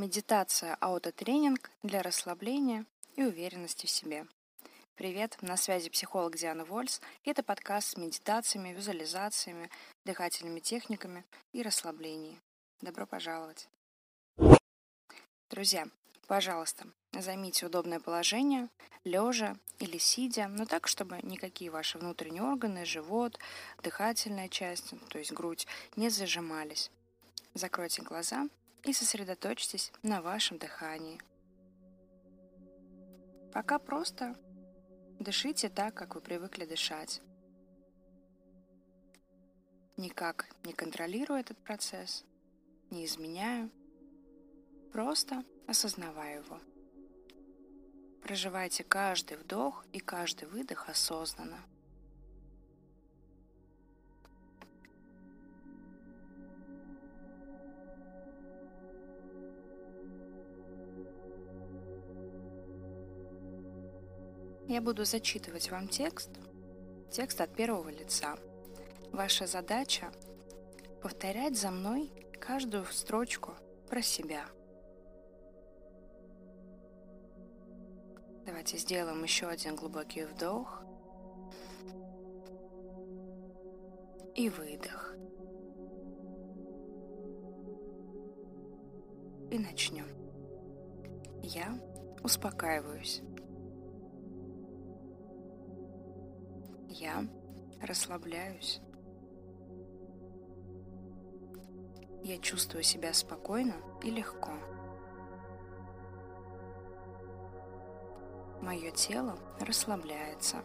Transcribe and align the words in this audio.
Медитация 0.00 0.78
аутотренинг 0.80 1.70
для 1.82 2.00
расслабления 2.00 2.86
и 3.16 3.22
уверенности 3.22 3.84
в 3.84 3.90
себе. 3.90 4.26
Привет, 4.94 5.36
на 5.42 5.58
связи 5.58 5.90
психолог 5.90 6.38
Диана 6.38 6.64
Вольс. 6.64 7.02
Это 7.22 7.42
подкаст 7.42 7.88
с 7.88 7.96
медитациями, 7.98 8.70
визуализациями, 8.70 9.68
дыхательными 10.06 10.60
техниками 10.60 11.26
и 11.52 11.60
расслаблением. 11.60 12.40
Добро 12.80 13.04
пожаловать. 13.04 13.68
Друзья, 15.50 15.86
пожалуйста, 16.26 16.86
займите 17.12 17.66
удобное 17.66 18.00
положение, 18.00 18.70
лежа 19.04 19.54
или 19.80 19.98
сидя, 19.98 20.48
но 20.48 20.64
так, 20.64 20.88
чтобы 20.88 21.18
никакие 21.22 21.70
ваши 21.70 21.98
внутренние 21.98 22.42
органы, 22.42 22.86
живот, 22.86 23.38
дыхательная 23.82 24.48
часть, 24.48 24.94
то 25.10 25.18
есть 25.18 25.32
грудь, 25.32 25.66
не 25.96 26.08
зажимались. 26.08 26.90
Закройте 27.52 28.00
глаза 28.00 28.48
и 28.84 28.92
сосредоточьтесь 28.92 29.92
на 30.02 30.22
вашем 30.22 30.58
дыхании. 30.58 31.20
Пока 33.52 33.78
просто 33.78 34.36
дышите 35.18 35.68
так, 35.68 35.94
как 35.94 36.14
вы 36.14 36.20
привыкли 36.20 36.64
дышать. 36.64 37.20
Никак 39.96 40.46
не 40.64 40.72
контролируя 40.72 41.40
этот 41.40 41.58
процесс, 41.58 42.24
не 42.90 43.04
изменяю, 43.04 43.70
просто 44.92 45.44
осознавая 45.66 46.36
его. 46.36 46.60
Проживайте 48.22 48.84
каждый 48.84 49.36
вдох 49.36 49.84
и 49.92 49.98
каждый 49.98 50.48
выдох 50.48 50.88
осознанно. 50.88 51.60
Я 64.70 64.80
буду 64.80 65.04
зачитывать 65.04 65.68
вам 65.72 65.88
текст, 65.88 66.30
текст 67.10 67.40
от 67.40 67.52
первого 67.56 67.88
лица. 67.88 68.36
Ваша 69.10 69.48
задача– 69.48 70.12
повторять 71.02 71.58
за 71.58 71.72
мной 71.72 72.12
каждую 72.38 72.84
строчку 72.84 73.54
про 73.88 74.00
себя. 74.00 74.44
Давайте 78.46 78.78
сделаем 78.78 79.20
еще 79.24 79.48
один 79.48 79.74
глубокий 79.74 80.24
вдох 80.24 80.84
и 84.36 84.48
выдох. 84.50 85.16
И 89.50 89.58
начнем. 89.58 90.06
Я 91.42 91.76
успокаиваюсь. 92.22 93.20
Я 97.00 97.24
расслабляюсь. 97.80 98.82
Я 102.22 102.36
чувствую 102.36 102.82
себя 102.82 103.14
спокойно 103.14 103.72
и 104.02 104.10
легко. 104.10 104.52
Мое 108.60 108.90
тело 108.90 109.38
расслабляется. 109.60 110.58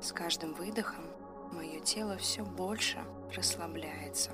С 0.00 0.10
каждым 0.10 0.54
выдохом 0.54 1.04
мое 1.52 1.80
тело 1.80 2.16
все 2.16 2.42
больше 2.42 3.04
расслабляется. 3.36 4.30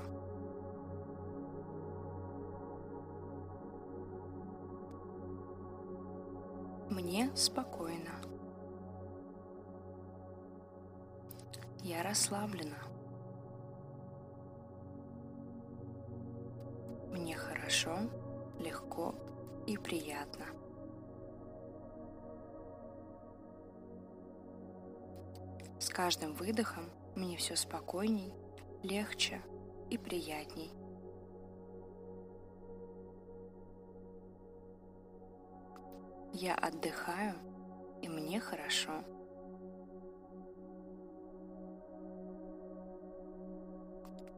Мне 6.89 7.29
спокойно. 7.35 8.34
Я 11.85 12.01
расслаблена. 12.01 12.79
Мне 17.11 17.35
хорошо, 17.35 17.95
легко 18.57 19.13
и 19.67 19.77
приятно. 19.77 20.47
С 25.79 25.89
каждым 25.89 26.33
выдохом 26.33 26.89
мне 27.15 27.37
все 27.37 27.55
спокойней, 27.55 28.33
легче 28.81 29.39
и 29.91 29.99
приятней. 29.99 30.73
Я 36.33 36.55
отдыхаю, 36.55 37.35
и 38.01 38.09
мне 38.09 38.39
хорошо. 38.39 39.03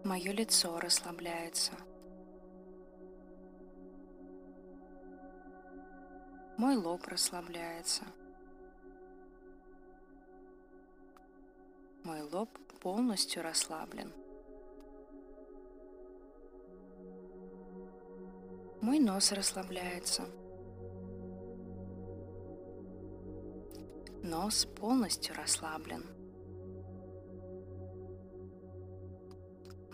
Мое 0.07 0.31
лицо 0.31 0.79
расслабляется. 0.79 1.73
Мой 6.56 6.78
лоб 6.78 7.06
расслабляется. 7.07 8.06
Мой 12.06 12.22
лоб 12.22 12.50
полностью 12.79 13.44
расслаблен. 13.44 14.13
Мой 18.79 19.00
нос 19.00 19.34
расслабляется. 19.34 20.23
Нос 24.23 24.66
полностью 24.67 25.35
расслаблен. 25.35 26.06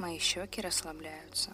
Мои 0.03 0.19
щеки 0.19 0.61
расслабляются. 0.61 1.51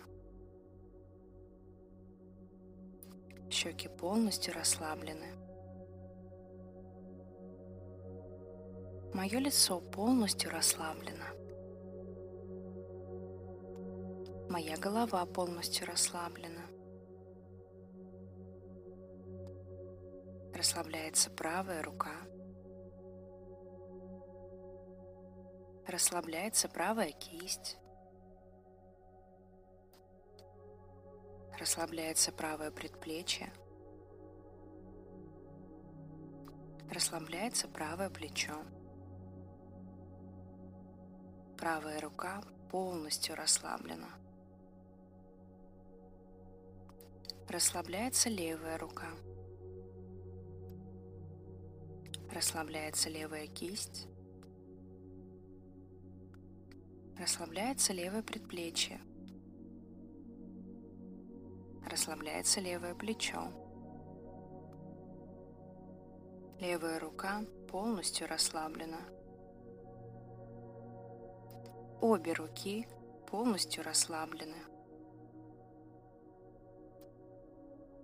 Щеки 3.51 3.87
полностью 3.87 4.55
расслаблены. 4.55 5.27
Мое 9.13 9.37
лицо 9.37 9.79
полностью 9.79 10.49
расслаблено. 10.49 11.25
Моя 14.49 14.77
голова 14.77 15.23
полностью 15.27 15.85
расслаблена. 15.85 16.65
Расслабляется 20.55 21.29
правая 21.29 21.83
рука. 21.83 22.15
Расслабляется 25.85 26.67
правая 26.67 27.11
кисть. 27.11 27.78
Расслабляется 31.59 32.31
правое 32.31 32.71
предплечье. 32.71 33.51
Расслабляется 36.89 37.67
правое 37.67 38.09
плечо. 38.09 38.63
Правая 41.57 41.99
рука 41.99 42.41
полностью 42.71 43.35
расслаблена. 43.35 44.07
Расслабляется 47.49 48.29
левая 48.29 48.77
рука. 48.77 49.09
Расслабляется 52.31 53.09
левая 53.09 53.47
кисть. 53.47 54.07
Расслабляется 57.17 57.91
левое 57.91 58.23
предплечье. 58.23 59.01
Расслабляется 61.89 62.61
левое 62.61 62.93
плечо. 62.93 63.51
Левая 66.59 66.99
рука 66.99 67.41
полностью 67.67 68.27
расслаблена. 68.27 68.99
Обе 71.99 72.33
руки 72.33 72.87
полностью 73.25 73.83
расслаблены. 73.83 74.57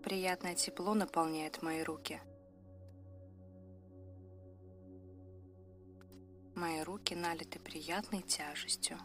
Приятное 0.01 0.55
тепло 0.55 0.95
наполняет 0.95 1.61
мои 1.61 1.83
руки. 1.83 2.19
Мои 6.55 6.81
руки 6.81 7.13
налиты 7.13 7.59
приятной 7.59 8.23
тяжестью. 8.23 8.97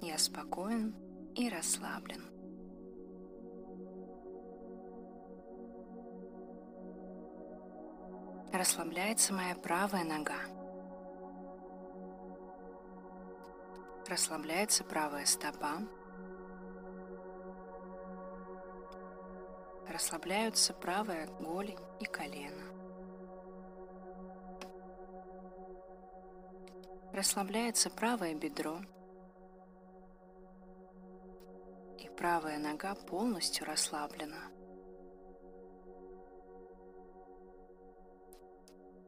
Я 0.00 0.16
спокоен 0.16 0.94
и 1.36 1.50
расслаблен. 1.50 2.22
Расслабляется 8.52 9.34
моя 9.34 9.54
правая 9.54 10.04
нога. 10.04 10.38
Расслабляется 14.08 14.82
правая 14.84 15.26
стопа. 15.26 15.82
Расслабляются 19.88 20.72
правая 20.72 21.26
голень 21.38 21.78
и 22.00 22.06
колено. 22.06 22.64
Расслабляется 27.12 27.90
правое 27.90 28.34
бедро. 28.34 28.80
И 32.06 32.08
правая 32.08 32.56
нога 32.58 32.94
полностью 32.94 33.66
расслаблена. 33.66 34.52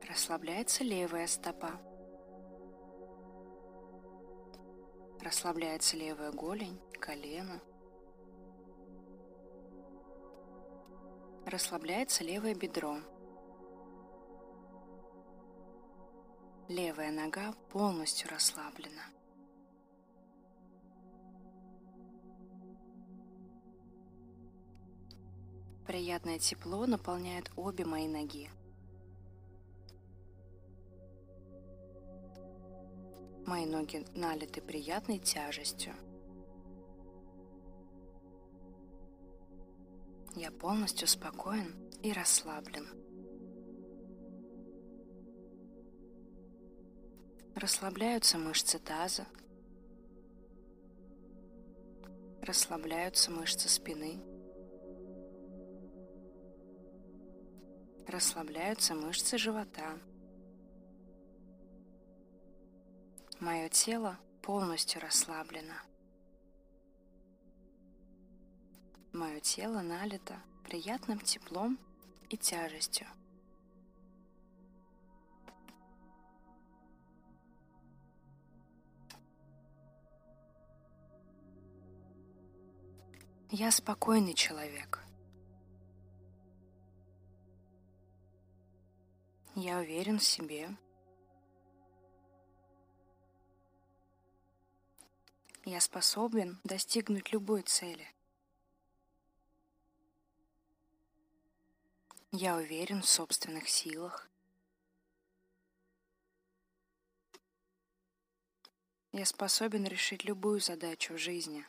Расслабляется 0.03 0.83
левая 0.83 1.29
стопа. 1.29 1.81
Расслабляется 5.21 5.97
левая 5.97 6.33
голень, 6.33 6.81
колено. 6.99 7.61
Расслабляется 11.47 12.25
левое 12.25 12.57
бедро. 12.57 12.97
Левая 16.69 17.13
нога 17.13 17.53
полностью 17.71 18.29
расслаблена. 18.29 19.18
Приятное 25.89 26.39
тепло 26.39 26.85
наполняет 26.85 27.51
обе 27.57 27.87
мои 27.87 28.07
ноги. 28.07 28.51
Мои 33.47 33.65
ноги 33.65 34.05
налиты 34.15 34.61
приятной 34.61 35.19
тяжестью. 35.19 35.95
Я 40.37 40.51
полностью 40.51 41.09
спокоен 41.09 41.75
и 42.03 42.13
расслаблен. 42.13 42.87
Расслабляются 47.55 48.37
мышцы 48.37 48.79
таза. 48.79 49.27
Расслабляются 52.43 53.31
мышцы 53.31 53.71
спины. 53.71 54.28
Расслабляются 58.09 58.95
мышцы 58.95 59.37
живота. 59.37 59.99
Мое 63.39 63.69
тело 63.69 64.19
полностью 64.41 65.03
расслаблено. 65.03 65.75
Мое 69.13 69.41
тело 69.41 69.83
налито 69.83 70.41
приятным 70.65 71.21
теплом 71.21 71.79
и 72.31 72.39
тяжестью. 72.39 73.07
Я 83.51 83.71
спокойный 83.71 84.33
человек. 84.33 85.08
Я 89.61 89.79
уверен 89.79 90.21
в 90.21 90.25
себе. 90.25 90.71
Я 95.65 95.81
способен 95.81 96.61
достигнуть 96.63 97.33
любой 97.33 97.63
цели. 97.63 98.07
Я 102.31 102.55
уверен 102.55 103.03
в 103.03 103.09
собственных 103.09 103.69
силах. 103.69 104.31
Я 109.11 109.27
способен 109.27 109.85
решить 109.87 110.23
любую 110.23 110.61
задачу 110.61 111.15
в 111.15 111.19
жизни. 111.19 111.67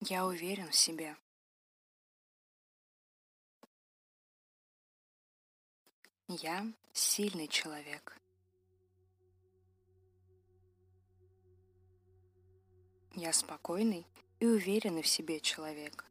Я 0.00 0.26
уверен 0.26 0.68
в 0.68 0.74
себе. 0.74 1.16
Я 6.28 6.66
сильный 6.92 7.46
человек. 7.46 8.20
Я 13.14 13.32
спокойный 13.32 14.04
и 14.40 14.46
уверенный 14.46 15.02
в 15.02 15.06
себе 15.06 15.38
человек. 15.38 16.04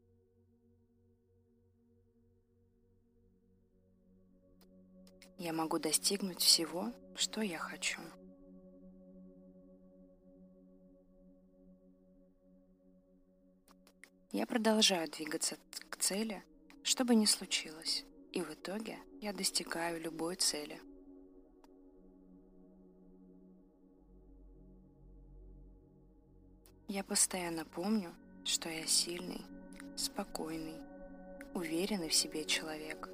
Я 5.38 5.52
могу 5.52 5.80
достигнуть 5.80 6.42
всего, 6.42 6.94
что 7.16 7.42
я 7.42 7.58
хочу. 7.58 8.00
Я 14.32 14.46
продолжаю 14.46 15.12
двигаться 15.12 15.58
к 15.90 15.98
цели, 15.98 16.42
что 16.84 17.04
бы 17.04 17.16
ни 17.16 17.26
случилось, 17.26 18.06
и 18.32 18.42
в 18.42 18.54
итоге 18.54 18.98
я 19.26 19.34
достигаю 19.34 20.00
любой 20.00 20.36
цели– 20.36 20.80
Я 26.88 27.04
постоянно 27.04 27.66
помню, 27.66 28.14
что 28.44 28.70
я 28.70 28.86
сильный, 28.86 29.42
спокойный, 29.96 30.80
уверенный 31.56 32.10
в 32.10 32.14
себе 32.14 32.46
человек. 32.46 33.10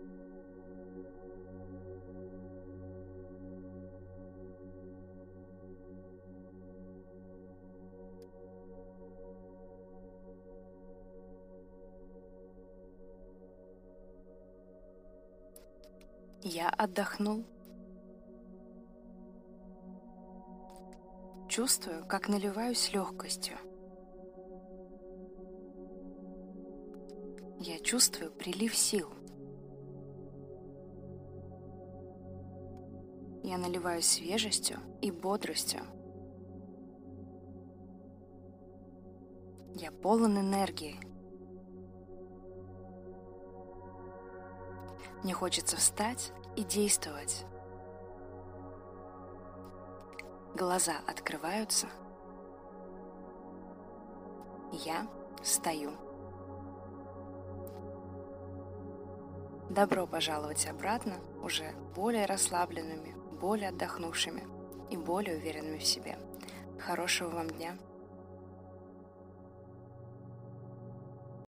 Я 16.53 16.67
отдохнул. 16.67 17.45
Чувствую, 21.47 22.05
как 22.05 22.27
наливаюсь 22.27 22.91
легкостью. 22.91 23.55
Я 27.57 27.79
чувствую 27.79 28.33
прилив 28.33 28.75
сил. 28.75 29.07
Я 33.43 33.57
наливаюсь 33.57 34.07
свежестью 34.07 34.77
и 35.01 35.09
бодростью. 35.09 35.83
Я 39.75 39.89
полон 39.93 40.37
энергии. 40.37 40.99
Мне 45.23 45.33
хочется 45.33 45.77
встать 45.77 46.33
и 46.55 46.63
действовать. 46.63 47.45
Глаза 50.55 50.95
открываются. 51.07 51.87
Я 54.71 55.07
стою. 55.43 55.91
Добро 59.69 60.05
пожаловать 60.05 60.67
обратно 60.67 61.19
уже 61.41 61.71
более 61.95 62.25
расслабленными, 62.25 63.15
более 63.39 63.69
отдохнувшими 63.69 64.43
и 64.89 64.97
более 64.97 65.37
уверенными 65.37 65.77
в 65.77 65.85
себе. 65.85 66.17
Хорошего 66.77 67.29
вам 67.29 67.49
дня! 67.49 67.77